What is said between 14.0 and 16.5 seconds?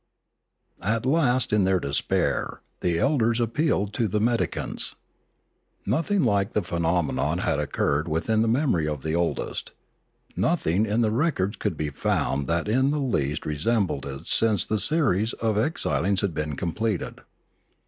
it since the series of exilings had